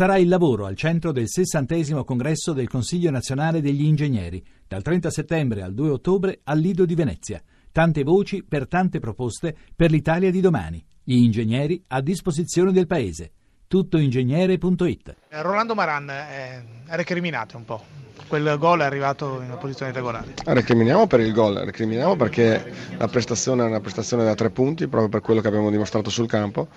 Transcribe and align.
sarà 0.00 0.16
il 0.16 0.28
lavoro 0.28 0.64
al 0.64 0.76
centro 0.76 1.12
del 1.12 1.28
60 1.28 2.04
congresso 2.04 2.54
del 2.54 2.70
Consiglio 2.70 3.10
nazionale 3.10 3.60
degli 3.60 3.84
ingegneri, 3.84 4.42
dal 4.66 4.80
30 4.80 5.10
settembre 5.10 5.60
al 5.60 5.74
2 5.74 5.90
ottobre 5.90 6.40
al 6.44 6.58
Lido 6.58 6.86
di 6.86 6.94
Venezia. 6.94 7.42
Tante 7.70 8.02
voci 8.02 8.42
per 8.42 8.66
tante 8.66 8.98
proposte 8.98 9.54
per 9.76 9.90
l'Italia 9.90 10.30
di 10.30 10.40
domani. 10.40 10.82
Gli 11.04 11.16
ingegneri 11.16 11.84
a 11.88 12.00
disposizione 12.00 12.72
del 12.72 12.86
Paese. 12.86 13.32
Tuttoingegnere.it 13.68 15.16
Rolando 15.28 15.74
Maran, 15.74 16.08
eh, 16.08 16.64
recriminate 16.86 17.56
un 17.56 17.66
po'. 17.66 17.84
Quel 18.26 18.56
gol 18.56 18.80
è 18.80 18.84
arrivato 18.84 19.42
in 19.42 19.48
una 19.48 19.58
posizione 19.58 19.92
regolare. 19.92 20.32
Recriminiamo 20.42 21.08
per 21.08 21.20
il 21.20 21.34
gol, 21.34 21.56
recriminiamo 21.56 22.16
perché 22.16 22.72
la 22.96 23.08
prestazione 23.08 23.64
è 23.64 23.66
una 23.66 23.80
prestazione 23.80 24.24
da 24.24 24.34
tre 24.34 24.48
punti, 24.48 24.88
proprio 24.88 25.10
per 25.10 25.20
quello 25.20 25.42
che 25.42 25.48
abbiamo 25.48 25.68
dimostrato 25.68 26.08
sul 26.08 26.26
campo. 26.26 26.68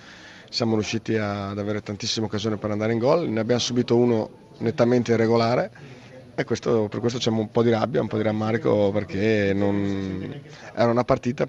Siamo 0.54 0.74
riusciti 0.74 1.16
ad 1.16 1.58
avere 1.58 1.80
tantissime 1.82 2.26
occasioni 2.26 2.58
per 2.58 2.70
andare 2.70 2.92
in 2.92 3.00
gol, 3.00 3.28
ne 3.28 3.40
abbiamo 3.40 3.58
subito 3.58 3.96
uno 3.96 4.52
nettamente 4.58 5.10
irregolare 5.10 5.68
e 6.32 6.44
questo, 6.44 6.86
per 6.88 7.00
questo 7.00 7.18
c'è 7.18 7.30
un 7.30 7.50
po' 7.50 7.64
di 7.64 7.70
rabbia, 7.70 8.00
un 8.00 8.06
po' 8.06 8.18
di 8.18 8.22
rammarico 8.22 8.92
perché 8.92 9.52
non... 9.52 10.32
era 10.72 10.92
una 10.92 11.02
partita 11.02 11.48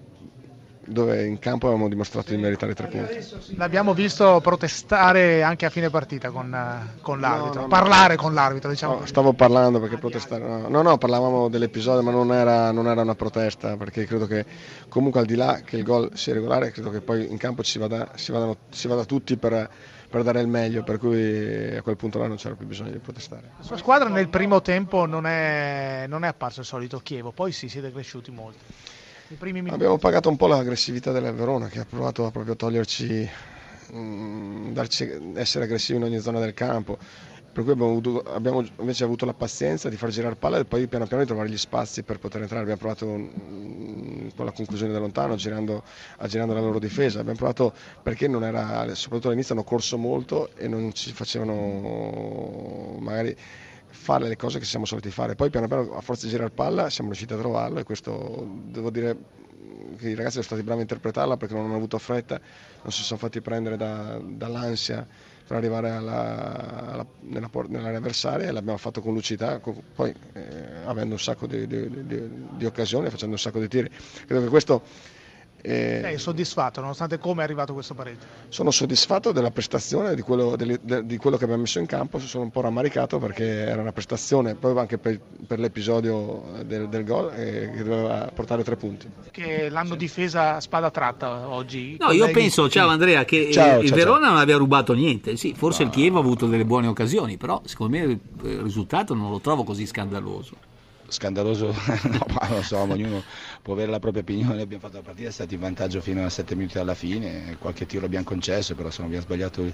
dove 0.87 1.25
in 1.25 1.39
campo 1.39 1.67
avevamo 1.67 1.89
dimostrato 1.89 2.31
di 2.31 2.37
meritare 2.37 2.73
tre 2.73 2.87
punti. 2.87 3.55
L'abbiamo 3.55 3.93
visto 3.93 4.39
protestare 4.41 5.43
anche 5.43 5.65
a 5.65 5.69
fine 5.69 5.89
partita 5.89 6.29
con, 6.29 6.55
con 7.01 7.19
l'arbitro, 7.19 7.61
no, 7.61 7.61
no, 7.61 7.67
parlare 7.67 8.15
no. 8.15 8.21
con 8.21 8.33
l'arbitro. 8.33 8.69
Diciamo 8.69 9.05
stavo 9.05 9.33
parlando 9.33 9.79
perché 9.79 9.97
protestare. 9.97 10.43
No, 10.67 10.81
no, 10.81 10.97
parlavamo 10.97 11.49
dell'episodio, 11.49 12.03
ma 12.03 12.11
non 12.11 12.31
era, 12.31 12.71
non 12.71 12.87
era, 12.87 13.01
una 13.01 13.15
protesta 13.15 13.77
perché 13.77 14.05
credo 14.05 14.25
che 14.27 14.45
comunque 14.89 15.19
al 15.19 15.25
di 15.25 15.35
là 15.35 15.61
che 15.63 15.77
il 15.77 15.83
gol 15.83 16.11
sia 16.13 16.33
regolare, 16.33 16.71
credo 16.71 16.89
che 16.89 17.01
poi 17.01 17.29
in 17.29 17.37
campo 17.37 17.63
ci 17.63 17.79
vada, 17.79 18.11
si, 18.15 18.31
vadano, 18.31 18.57
si 18.69 18.87
vada 18.87 19.05
tutti 19.05 19.37
per, 19.37 19.69
per 20.09 20.23
dare 20.23 20.41
il 20.41 20.47
meglio, 20.47 20.83
per 20.83 20.97
cui 20.97 21.75
a 21.75 21.81
quel 21.81 21.95
punto 21.97 22.19
là 22.19 22.27
non 22.27 22.37
c'era 22.37 22.55
più 22.55 22.65
bisogno 22.65 22.91
di 22.91 22.99
protestare. 22.99 23.51
La 23.57 23.63
sua 23.63 23.77
squadra 23.77 24.09
nel 24.09 24.29
primo 24.29 24.61
tempo 24.61 25.05
non 25.05 25.25
è, 25.25 26.05
non 26.07 26.23
è 26.23 26.27
apparso 26.27 26.61
il 26.61 26.65
solito 26.65 26.99
Chievo, 26.99 27.31
poi 27.31 27.51
sì, 27.51 27.69
siete 27.69 27.91
cresciuti 27.91 28.31
molto. 28.31 29.03
Abbiamo 29.69 29.97
pagato 29.97 30.29
un 30.29 30.37
po' 30.37 30.47
l'aggressività 30.47 31.11
della 31.11 31.31
Verona 31.33 31.67
che 31.67 31.79
ha 31.79 31.85
provato 31.85 32.25
a 32.25 32.31
proprio 32.31 32.55
toglierci, 32.55 33.29
mh, 33.91 33.97
mm, 33.97 34.71
darci, 34.71 35.33
essere 35.35 35.65
aggressivi 35.65 35.97
in 35.99 36.05
ogni 36.05 36.19
zona 36.19 36.39
del 36.39 36.53
campo. 36.53 36.97
Per 37.51 37.63
cui 37.63 37.73
abbiamo, 37.73 37.91
avuto, 37.91 38.21
abbiamo, 38.21 38.65
invece 38.79 39.03
avuto 39.03 39.25
la 39.25 39.33
pazienza 39.33 39.87
di 39.89 39.95
far 39.97 40.09
girare 40.09 40.35
palla 40.35 40.59
e 40.59 40.65
poi 40.65 40.87
piano 40.87 41.05
piano 41.05 41.21
di 41.21 41.27
trovare 41.27 41.49
gli 41.49 41.57
spazi 41.57 42.03
per 42.03 42.19
poter 42.19 42.41
entrare. 42.41 42.61
Abbiamo 42.61 42.79
provato 42.79 43.07
mm, 43.07 44.29
con 44.35 44.45
la 44.45 44.51
conclusione 44.51 44.93
da 44.93 44.99
lontano, 44.99 45.35
girando, 45.35 45.83
aggirando 46.17 46.53
la 46.53 46.61
loro 46.61 46.79
difesa. 46.79 47.19
Abbiamo 47.19 47.37
provato 47.37 47.73
perché 48.01 48.27
non 48.27 48.43
era, 48.43 48.93
soprattutto 48.95 49.27
all'inizio 49.27 49.53
hanno 49.53 49.63
corso 49.63 49.97
molto 49.97 50.49
e 50.55 50.67
non 50.67 50.93
ci 50.93 51.11
facevano 51.11 52.97
magari 52.99 53.35
fare 53.95 54.27
le 54.27 54.35
cose 54.35 54.59
che 54.59 54.65
siamo 54.65 54.85
soliti 54.85 55.09
fare. 55.09 55.35
Poi 55.35 55.49
piano 55.49 55.67
piano 55.67 55.95
a 55.95 56.01
forza 56.01 56.25
di 56.25 56.31
girare 56.31 56.51
palla 56.51 56.89
siamo 56.89 57.09
riusciti 57.09 57.33
a 57.33 57.37
trovarlo 57.37 57.79
e 57.79 57.83
questo 57.83 58.47
devo 58.65 58.89
dire 58.91 59.17
che 59.97 60.09
i 60.09 60.15
ragazzi 60.15 60.33
sono 60.33 60.43
stati 60.45 60.63
bravi 60.63 60.79
a 60.79 60.81
interpretarla 60.83 61.37
perché 61.37 61.53
non 61.53 61.65
hanno 61.65 61.75
avuto 61.75 61.97
fretta, 61.97 62.39
non 62.81 62.91
si 62.91 63.03
sono 63.03 63.19
fatti 63.19 63.41
prendere 63.41 63.77
da, 63.77 64.19
dall'ansia 64.21 65.07
per 65.47 65.57
arrivare 65.57 65.91
alla, 65.91 66.91
alla, 66.91 67.05
nella, 67.21 67.49
nell'area 67.67 67.97
avversaria 67.97 68.47
e 68.47 68.51
l'abbiamo 68.51 68.77
fatto 68.77 69.01
con 69.01 69.13
lucidità, 69.13 69.59
poi 69.59 70.13
eh, 70.33 70.41
avendo 70.85 71.13
un 71.13 71.19
sacco 71.19 71.45
di, 71.45 71.67
di, 71.67 72.05
di, 72.05 72.29
di 72.57 72.65
occasioni, 72.65 73.09
facendo 73.09 73.35
un 73.35 73.39
sacco 73.41 73.59
di 73.59 73.67
tiri. 73.67 73.89
Credo 74.25 74.43
che 74.43 74.49
questo 74.49 74.81
e 75.65 75.99
Lei 75.99 76.13
è 76.13 76.17
soddisfatto 76.17 76.79
nonostante 76.79 77.17
come 77.17 77.41
è 77.41 77.43
arrivato 77.43 77.73
questo 77.73 77.95
pareggio? 77.95 78.25
Sono 78.49 78.69
soddisfatto 78.69 79.31
della 79.31 79.49
prestazione, 79.49 80.13
di 80.13 80.21
quello, 80.21 80.55
di, 80.55 80.79
di 81.03 81.17
quello, 81.17 81.37
che 81.37 81.43
abbiamo 81.43 81.63
messo 81.63 81.79
in 81.79 81.87
campo, 81.87 82.19
sono 82.19 82.43
un 82.43 82.51
po' 82.51 82.61
rammaricato 82.61 83.17
perché 83.17 83.43
era 83.43 83.81
una 83.81 83.91
prestazione 83.91 84.53
proprio 84.53 84.81
anche 84.81 84.99
per, 84.99 85.19
per 85.47 85.57
l'episodio 85.57 86.43
del, 86.63 86.87
del 86.87 87.03
gol 87.03 87.33
eh, 87.33 87.71
che 87.75 87.83
doveva 87.83 88.29
portare 88.31 88.63
tre 88.63 88.75
punti. 88.75 89.09
Che 89.31 89.69
l'hanno 89.69 89.93
sì. 89.93 89.97
difesa 89.97 90.57
a 90.57 90.61
spada 90.61 90.91
tratta 90.91 91.49
oggi? 91.49 91.97
No, 91.99 92.11
io 92.11 92.29
penso, 92.29 92.69
ciao 92.69 92.89
Andrea, 92.89 93.25
che 93.25 93.49
ciao, 93.51 93.81
il 93.81 93.87
ciao, 93.87 93.97
Verona 93.97 94.25
ciao. 94.25 94.29
non 94.33 94.39
abbia 94.41 94.57
rubato 94.57 94.93
niente, 94.93 95.35
sì, 95.35 95.55
forse 95.55 95.83
no. 95.83 95.89
il 95.89 95.95
Chievo 95.95 96.17
ha 96.17 96.21
avuto 96.21 96.45
delle 96.45 96.65
buone 96.65 96.85
occasioni, 96.85 97.37
però 97.37 97.59
secondo 97.65 97.97
me 97.97 98.03
il 98.03 98.59
risultato 98.59 99.15
non 99.15 99.31
lo 99.31 99.39
trovo 99.39 99.63
così 99.63 99.87
scandaloso 99.87 100.73
scandaloso, 101.07 101.67
no, 102.03 102.25
ma 102.29 102.49
lo 102.49 102.61
so, 102.61 102.77
ognuno 102.77 103.23
può 103.61 103.73
avere 103.73 103.91
la 103.91 103.99
propria 103.99 104.21
opinione, 104.21 104.61
abbiamo 104.61 104.83
fatto 104.83 104.97
la 104.97 105.03
partita, 105.03 105.29
è 105.29 105.31
stato 105.31 105.53
in 105.53 105.59
vantaggio 105.59 106.01
fino 106.01 106.25
a 106.25 106.29
7 106.29 106.55
minuti 106.55 106.77
alla 106.77 106.95
fine, 106.95 107.57
qualche 107.59 107.85
tiro 107.85 108.05
abbiamo 108.05 108.25
concesso, 108.25 108.75
però 108.75 108.87
insomma, 108.87 109.07
abbiamo 109.07 109.25
sbagliato 109.25 109.71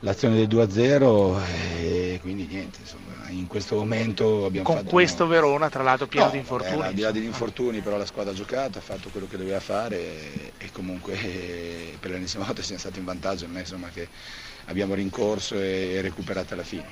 l'azione 0.00 0.34
del 0.34 0.48
2-0 0.48 1.40
e 1.80 2.18
quindi 2.20 2.46
niente, 2.46 2.80
insomma, 2.80 3.28
in 3.28 3.46
questo 3.46 3.76
momento 3.76 4.44
abbiamo 4.44 4.66
Con 4.66 4.76
fatto... 4.76 4.88
Con 4.88 4.98
questo 4.98 5.24
una... 5.24 5.34
Verona 5.34 5.70
tra 5.70 5.82
l'altro 5.82 6.06
pieno 6.06 6.26
no, 6.26 6.32
di 6.32 6.38
infortuni. 6.38 6.80
Eh, 6.80 6.84
al 6.84 6.94
di 6.94 7.00
là 7.02 7.10
degli 7.10 7.24
infortuni 7.24 7.80
però 7.80 7.96
la 7.96 8.06
squadra 8.06 8.32
ha 8.32 8.34
giocato, 8.34 8.78
ha 8.78 8.82
fatto 8.82 9.08
quello 9.10 9.26
che 9.28 9.36
doveva 9.36 9.60
fare 9.60 9.96
e, 9.96 10.52
e 10.58 10.70
comunque 10.72 11.14
eh, 11.14 11.96
per 12.00 12.10
l'ennesima 12.10 12.44
volta 12.44 12.62
siamo 12.62 12.80
stati 12.80 12.98
in 12.98 13.04
vantaggio, 13.04 13.46
non 13.46 13.56
è 13.56 13.60
insomma 13.60 13.88
che 13.88 14.08
abbiamo 14.66 14.94
rincorso 14.94 15.56
e, 15.56 15.94
e 15.94 16.00
recuperato 16.00 16.54
alla 16.54 16.64
fine. 16.64 16.84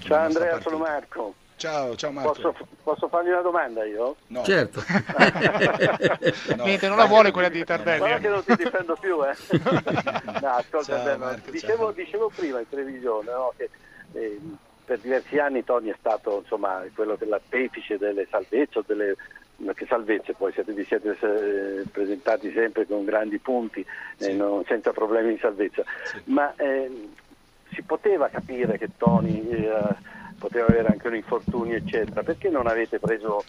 Ciao 0.00 0.24
Andrea, 0.24 0.60
sono 0.60 0.78
Marco. 0.78 1.34
Ciao, 1.56 1.94
ciao 1.96 2.10
Marco. 2.10 2.32
Posso, 2.32 2.56
posso, 2.82 3.08
fargli 3.08 3.28
una 3.28 3.40
domanda 3.40 3.84
io? 3.84 4.16
No. 4.28 4.42
Certo. 4.44 4.82
no, 6.56 6.64
Niente, 6.64 6.88
non 6.88 6.96
la 6.96 7.06
vuole 7.06 7.30
quella 7.30 7.48
di 7.48 7.64
Tardelli. 7.64 7.98
Guarda 7.98 8.18
che 8.18 8.28
non 8.28 8.44
ti 8.44 8.56
difendo 8.56 8.96
più, 9.00 9.24
eh. 9.24 9.34
no, 10.40 10.48
ascolta, 10.48 11.04
ciao, 11.04 11.18
Marco, 11.18 11.50
dicevo, 11.50 11.92
dicevo, 11.92 12.30
prima 12.34 12.58
in 12.58 12.68
televisione 12.68 13.30
no, 13.30 13.52
che 13.56 13.70
eh, 14.12 14.40
per 14.84 14.98
diversi 14.98 15.38
anni 15.38 15.64
Tony 15.64 15.90
è 15.90 15.96
stato 15.98 16.40
insomma, 16.42 16.84
quello 16.94 17.16
dell'artefice 17.16 17.98
delle 17.98 18.26
salvezze 18.30 18.78
o 18.80 18.84
delle 18.86 19.16
che 19.74 19.86
salvezze 19.86 20.34
poi 20.34 20.52
siete, 20.52 20.72
vi 20.72 20.84
siete 20.84 21.16
eh, 21.20 21.84
presentati 21.88 22.52
sempre 22.52 22.86
con 22.86 23.04
grandi 23.04 23.38
punti 23.38 23.80
eh, 23.80 24.24
sì. 24.24 24.36
non, 24.36 24.64
senza 24.66 24.90
problemi 24.92 25.34
di 25.34 25.38
salvezza 25.38 25.84
sì. 26.02 26.20
ma 26.24 26.52
eh, 26.56 27.08
si 27.72 27.82
poteva 27.82 28.28
capire 28.28 28.76
che 28.78 28.88
Tony 28.96 29.48
eh, 29.48 29.96
poteva 30.44 30.66
avere 30.66 30.90
anche 30.90 31.08
un 31.08 31.16
infortunio 31.16 31.74
eccetera, 31.74 32.22
perché 32.22 32.50
non 32.50 32.66
avete 32.66 32.98
preso 32.98 33.44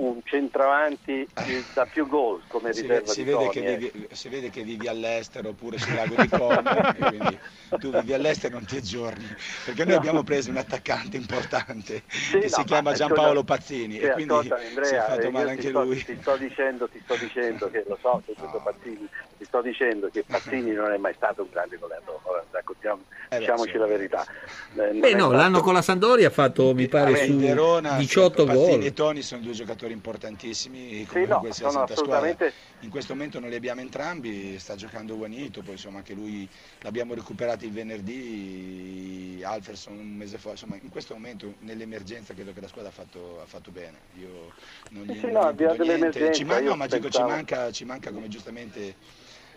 un 0.00 0.20
centravanti 0.24 1.28
da 1.74 1.84
più 1.84 2.06
gol 2.06 2.40
come 2.46 2.72
si 2.72 2.82
riserva 2.82 3.12
si 3.12 3.22
di 3.22 3.30
vede, 3.30 3.44
Tony, 3.44 3.50
che 3.50 3.76
vivi, 3.76 4.08
si 4.12 4.28
vede 4.28 4.50
che 4.50 4.62
vivi 4.62 4.88
all'estero 4.88 5.50
oppure 5.50 5.78
sul 5.78 5.94
lago 5.94 6.14
di 6.14 6.28
Como 6.28 6.62
quindi 6.98 7.38
tu 7.78 7.90
vivi 7.90 8.14
all'estero 8.14 8.54
e 8.54 8.58
non 8.58 8.66
ti 8.66 8.76
aggiorni 8.76 9.26
perché 9.64 9.84
noi 9.84 9.94
no. 9.94 9.98
abbiamo 9.98 10.22
preso 10.22 10.50
un 10.50 10.56
attaccante 10.56 11.16
importante 11.16 12.02
sì, 12.08 12.38
che 12.38 12.48
no, 12.48 12.48
si 12.48 12.64
chiama 12.64 12.92
Giampaolo 12.92 13.44
Pazzini 13.44 13.94
sì, 13.94 14.00
e 14.00 14.12
quindi 14.12 14.32
Andrea, 14.32 14.84
si 14.84 14.94
è 14.94 14.98
fatto 14.98 15.30
male 15.30 15.50
anche 15.50 15.66
ti 15.66 15.70
lui 15.70 15.98
sto, 15.98 16.12
ti 16.12 16.18
sto 16.20 16.36
dicendo, 16.36 16.88
ti 16.88 17.00
sto 17.04 17.16
dicendo 17.16 17.70
che 17.70 17.84
lo 17.86 17.98
so 18.00 18.22
che 18.24 18.34
no. 18.38 18.60
Pazzini 18.62 19.08
ti 19.36 19.44
sto 19.44 19.60
dicendo 19.60 20.08
che 20.10 20.24
Pazzini 20.26 20.72
non 20.72 20.92
è 20.92 20.96
mai 20.96 21.12
stato 21.14 21.42
un 21.42 21.48
grande 21.50 21.76
goleatore 21.76 22.44
raccontiamo, 22.50 23.02
eh 23.28 23.38
diciamoci 23.38 23.72
sì. 23.72 23.78
la 23.78 23.86
verità 23.86 24.24
eh, 24.24 24.92
Beh 24.92 25.12
no, 25.12 25.26
stato... 25.26 25.32
l'anno 25.32 25.60
con 25.60 25.74
la 25.74 25.82
Sandoria 25.82 26.28
ha 26.28 26.30
fatto 26.30 26.74
mi 26.74 26.88
pare 26.88 27.12
Vabbè, 27.12 27.26
su 27.26 27.36
Verona, 27.36 27.96
18 27.96 28.44
gol 28.44 28.54
Pazzini 28.54 28.86
e 28.86 28.92
Toni 28.92 29.22
sono 29.22 29.42
due 29.42 29.52
giocatori 29.52 29.89
giocatori 29.90 29.92
importantissimi 29.92 31.06
comunque 31.06 31.52
sì, 31.52 31.62
no, 31.62 31.70
sono 31.70 31.84
assolutamente... 31.84 32.52
in 32.80 32.90
questo 32.90 33.14
momento 33.14 33.40
non 33.40 33.50
li 33.50 33.56
abbiamo 33.56 33.80
entrambi 33.80 34.58
sta 34.58 34.76
giocando 34.76 35.16
Juanito 35.16 35.62
poi 35.62 35.72
insomma 35.72 35.98
anche 35.98 36.14
lui 36.14 36.48
l'abbiamo 36.80 37.14
recuperato 37.14 37.64
il 37.64 37.72
venerdì 37.72 39.42
Alferson 39.44 39.98
un 39.98 40.16
mese 40.16 40.38
fa 40.38 40.50
insomma 40.50 40.76
in 40.80 40.88
questo 40.88 41.14
momento 41.14 41.54
nell'emergenza 41.60 42.34
credo 42.34 42.52
che 42.52 42.60
la 42.60 42.68
squadra 42.68 42.90
ha 42.90 42.92
fatto, 42.92 43.40
ha 43.42 43.46
fatto 43.46 43.70
bene. 43.70 43.98
Io 44.18 44.52
non 44.90 45.04
gli, 45.04 45.18
sì, 45.18 45.30
non 45.30 45.54
no, 45.56 45.74
niente. 45.78 46.32
ci 46.32 46.44
manca, 46.44 46.74
ma 46.74 46.86
dico, 46.86 47.08
ci, 47.08 47.22
manca, 47.22 47.70
ci 47.70 47.84
manca 47.84 48.12
come 48.12 48.28
giustamente 48.28 48.94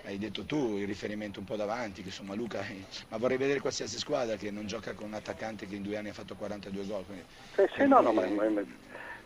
hai 0.05 0.17
detto 0.17 0.43
tu 0.43 0.77
il 0.77 0.85
riferimento 0.85 1.39
un 1.39 1.45
po' 1.45 1.55
davanti, 1.55 2.01
che 2.01 2.09
insomma 2.09 2.33
Luca, 2.33 2.65
ma 3.09 3.17
vorrei 3.17 3.37
vedere 3.37 3.59
qualsiasi 3.59 3.97
squadra 3.97 4.35
che 4.35 4.51
non 4.51 4.67
gioca 4.67 4.93
con 4.93 5.07
un 5.07 5.13
attaccante 5.13 5.65
che 5.65 5.75
in 5.75 5.83
due 5.83 5.97
anni 5.97 6.09
ha 6.09 6.13
fatto 6.13 6.35
42 6.35 6.85
gol. 6.85 7.05
Quindi, 7.05 7.23
sì, 7.55 7.63
sì, 7.75 7.87
no, 7.87 8.01
no, 8.01 8.11
ma, 8.11 8.25
ma, 8.27 8.61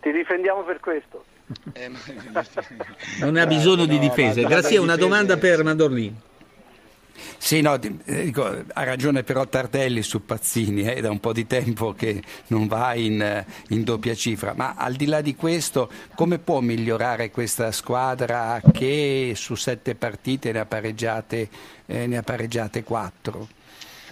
ti 0.02 0.12
difendiamo 0.12 0.64
per 0.64 0.80
questo. 0.80 1.26
Eh, 1.74 1.90
non 3.20 3.38
ha 3.38 3.46
bisogno 3.46 3.86
di 3.86 4.00
difesa. 4.00 4.42
Grazie, 4.42 4.78
una 4.78 4.96
domanda 4.96 5.38
per 5.38 5.64
Mandorlini. 5.64 6.26
Sì, 7.38 7.62
no, 7.62 7.80
eh, 7.82 8.24
dico, 8.24 8.44
ha 8.46 8.84
ragione 8.84 9.24
però 9.24 9.46
Tardelli 9.48 10.02
su 10.02 10.26
Pazzini, 10.26 10.84
è 10.84 10.98
eh, 10.98 11.02
da 11.02 11.10
un 11.10 11.20
po' 11.20 11.34
di 11.34 11.48
tempo 11.48 11.94
che 11.94 12.22
non 12.48 12.68
va 12.68 12.94
in, 12.94 13.22
eh, 13.22 13.46
in, 13.70 13.84
doppia 13.84 14.14
cifra, 14.14 14.54
ma 14.56 14.76
al 14.76 14.94
di 14.94 15.06
là 15.06 15.22
di 15.22 15.36
questo 15.36 15.90
come 16.16 16.40
può 16.40 16.60
migliorare 16.60 17.32
questa 17.32 17.72
squadra 17.72 18.62
che 18.72 19.34
su 19.36 19.56
sette 19.56 19.96
partite 19.96 20.52
ne 20.52 20.60
ha 20.60 20.66
pareggiate, 20.66 21.50
eh, 21.86 22.08
ne 22.08 22.18
ha 22.18 22.24
pareggiate 22.24 22.84
quattro? 22.84 23.48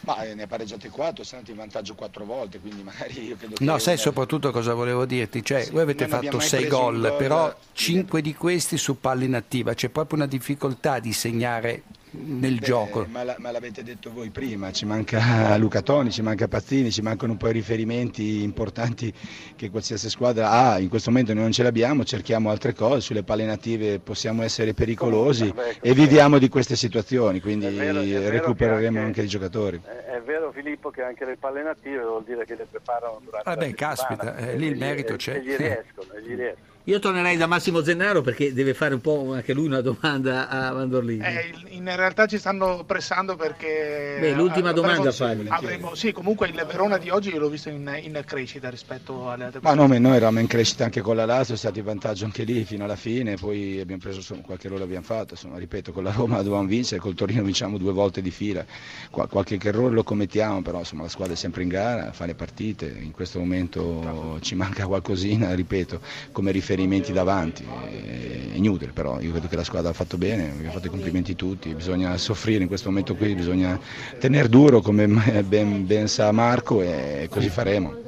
Ma 0.06 0.22
ne 0.22 0.44
ha 0.44 0.48
pareggiate 0.48 0.90
4, 0.90 1.24
siamo 1.24 1.44
andati 1.44 1.52
in 1.52 1.58
vantaggio 1.58 1.96
4 1.96 2.26
volte, 2.26 2.60
quindi 2.60 2.84
magari 2.84 3.26
io 3.28 3.36
credo 3.36 3.56
No, 3.60 3.80
sai 3.80 3.98
soprattutto 3.98 4.52
cosa 4.52 4.74
volevo 4.74 5.06
dirti? 5.06 5.44
Cioè, 5.44 5.64
sì, 5.64 5.72
voi 5.72 5.82
avete 5.82 6.08
fatto 6.08 6.40
6 6.40 6.68
gol, 6.68 7.16
però 7.18 7.54
5 7.74 8.22
di 8.22 8.36
questi 8.36 8.78
su 8.78 9.00
palla 9.00 9.24
inattiva, 9.24 9.74
c'è 9.74 9.90
proprio 9.90 10.20
una 10.20 10.28
difficoltà 10.28 11.00
di 11.00 11.12
segnare 11.12 11.84
nel 12.24 12.60
Beh, 12.60 12.66
gioco. 12.66 13.06
Ma, 13.10 13.24
la, 13.24 13.36
ma, 13.40 13.52
l'avete 13.52 13.84
detto 13.84 14.12
voi 14.12 14.30
prima, 14.30 14.72
ci 14.72 14.86
manca 14.86 15.56
Luca 15.58 15.82
Toni, 15.82 16.12
ci 16.12 16.22
manca 16.22 16.48
Pazzini, 16.48 16.92
ci 16.92 17.02
mancano 17.02 17.34
un 17.34 17.38
po' 17.38 17.50
i 17.50 17.54
riferimenti 17.54 18.42
importanti 18.44 19.14
che 19.56 19.70
qualsiasi 19.70 20.10
squadra 20.10 20.50
ha, 20.50 20.80
in 20.80 20.90
questo 20.90 21.10
momento 21.10 21.34
noi 21.34 21.44
non 21.44 21.52
ce 21.52 21.64
l'abbiamo, 21.64 22.04
cerchiamo 22.04 22.50
altre 22.50 22.74
cose, 22.74 23.02
sulle 23.02 23.24
palle 23.24 23.46
native 23.46 24.00
possiamo 24.00 24.44
essere 24.44 24.74
pericolosi 24.74 25.50
Comunque, 25.50 25.78
e 25.82 25.94
viviamo 25.94 26.38
di 26.38 26.50
queste 26.50 26.76
situazioni, 26.76 27.40
quindi 27.42 27.68
vero, 27.68 28.02
recupereremo 28.02 28.98
anche, 28.98 29.08
anche, 29.08 29.22
i 29.24 29.28
giocatori. 29.28 29.82
È, 29.84 30.16
è, 30.16 30.22
vero 30.22 30.52
Filippo 30.52 30.90
che 30.90 31.02
anche 31.02 31.26
le 31.26 31.38
palle 31.38 31.64
native 31.64 32.04
vuol 32.04 32.24
dire 32.24 32.46
che 32.46 32.56
le 32.56 32.68
preparano 32.70 33.20
durante 33.24 33.50
Vabbè, 33.50 33.68
la 33.68 33.76
caspita, 33.76 34.38
eh, 34.38 34.58
lì 34.58 34.68
il 34.68 34.78
merito 34.78 35.16
c'è. 35.16 35.36
E 35.36 35.42
gli 35.42 35.56
riescono, 35.56 36.14
e 36.14 36.22
gli 36.22 36.36
riescono. 36.36 36.74
Io 36.88 37.00
tornerei 37.00 37.36
da 37.36 37.48
Massimo 37.48 37.82
Zennaro 37.82 38.22
perché 38.22 38.54
deve 38.54 38.76
fare 38.76 38.94
un 38.94 39.02
po' 39.02 39.34
anche 39.34 39.54
lui 39.54 39.66
una 39.66 39.82
domanda 39.82 40.48
a 40.48 40.72
Mandorlini. 40.72 41.26
Eh, 41.26 41.75
in 41.92 41.98
realtà 41.98 42.26
ci 42.26 42.38
stanno 42.38 42.84
pressando 42.86 43.36
perché... 43.36 44.18
Beh, 44.20 44.34
l'ultima 44.34 44.72
domanda 44.72 45.10
avremo, 45.10 45.50
avremo, 45.54 45.96
Sì, 45.96 46.12
comunque 46.12 46.48
il 46.48 46.66
Verona 46.68 46.98
di 46.98 47.10
oggi 47.10 47.30
io 47.30 47.40
l'ho 47.40 47.50
visto 47.50 47.70
in, 47.70 48.00
in 48.02 48.22
crescita 48.26 48.70
rispetto 48.70 49.30
alle 49.30 49.46
altre 49.46 49.60
Ma 49.62 49.74
no, 49.74 49.88
noi 49.88 50.16
eravamo 50.16 50.40
in 50.40 50.48
crescita 50.48 50.86
anche 50.86 51.02
con 51.02 51.16
la 51.16 51.26
Lazio, 51.26 51.56
è 51.56 51.58
stato 51.58 51.80
in 51.80 51.86
vantaggio 51.86 52.26
anche 52.26 52.44
lì 52.44 52.64
fino 52.64 52.84
alla 52.84 52.96
fine, 52.96 53.36
poi 53.36 53.80
abbiamo 53.80 54.02
preso 54.02 54.20
insomma, 54.20 54.42
qualche 54.42 54.68
errore 54.68 54.84
abbiamo 54.84 55.06
fatto, 55.06 55.34
insomma, 55.34 55.58
ripeto, 55.58 55.92
con 55.92 56.04
la 56.04 56.12
Roma 56.12 56.38
dovevamo 56.44 56.68
vincere, 56.68 57.02
col 57.02 57.16
Torino 57.16 57.44
vinciamo 57.44 57.78
due 57.78 57.92
volte 57.92 58.22
di 58.22 58.32
fila, 58.32 58.66
Qua, 59.10 59.28
qualche 59.28 59.58
errore 59.62 59.94
lo 59.94 60.04
commettiamo, 60.04 60.62
però 60.62 60.80
insomma, 60.80 61.04
la 61.04 61.10
squadra 61.10 61.34
è 61.34 61.38
sempre 61.38 61.64
in 61.64 61.70
gara, 61.70 62.12
fa 62.12 62.26
le 62.26 62.36
partite, 62.36 62.86
in 62.86 63.12
questo 63.12 63.40
momento 63.40 64.38
ci 64.42 64.56
manca 64.56 64.86
qualcosina, 64.86 65.54
ripeto, 65.54 66.00
come 66.32 66.52
riferimenti 66.52 67.12
davanti. 67.12 67.64
complimenti. 67.64 68.15
È 68.56 68.58
inutile, 68.58 68.94
però 68.94 69.20
io 69.20 69.32
credo 69.32 69.50
che 69.50 69.58
la 69.58 69.66
squadra 69.66 69.90
ha 69.90 69.94
fatto 69.94 70.18
bene, 70.18 70.50
abbiamo 70.50 70.72
fatto 70.72 70.88
i 70.88 70.90
complimenti 70.90 71.36
tutti, 71.36 71.76
bisogna 71.76 72.16
soffrire 72.16 72.62
in 72.62 72.70
questo 72.70 72.88
momento 72.88 73.14
qui, 73.14 73.36
bisogna 73.36 73.78
tenere 74.18 74.48
duro 74.48 74.80
come 74.80 75.08
ben, 75.44 75.86
ben 75.86 76.08
sa 76.08 76.32
Marco 76.32 76.82
e 76.82 77.28
così 77.30 77.50
faremo. 77.50 78.04